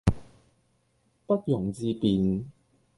[1.27, 2.45] 不容置辯